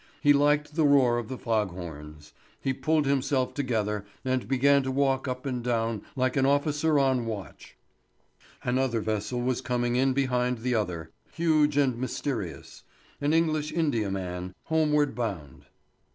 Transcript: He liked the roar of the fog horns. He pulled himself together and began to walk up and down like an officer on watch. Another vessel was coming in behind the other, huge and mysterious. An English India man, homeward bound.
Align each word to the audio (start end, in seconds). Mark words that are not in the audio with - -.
He 0.19 0.33
liked 0.33 0.73
the 0.73 0.83
roar 0.83 1.19
of 1.19 1.27
the 1.27 1.37
fog 1.37 1.69
horns. 1.69 2.33
He 2.59 2.73
pulled 2.73 3.05
himself 3.05 3.53
together 3.53 4.03
and 4.25 4.47
began 4.47 4.81
to 4.81 4.89
walk 4.89 5.27
up 5.27 5.45
and 5.45 5.63
down 5.63 6.01
like 6.15 6.35
an 6.35 6.45
officer 6.47 6.97
on 6.97 7.27
watch. 7.27 7.77
Another 8.63 8.99
vessel 8.99 9.41
was 9.43 9.61
coming 9.61 9.95
in 9.97 10.13
behind 10.13 10.57
the 10.63 10.73
other, 10.73 11.11
huge 11.33 11.77
and 11.77 11.99
mysterious. 11.99 12.81
An 13.21 13.31
English 13.31 13.71
India 13.71 14.09
man, 14.09 14.55
homeward 14.63 15.13
bound. 15.13 15.67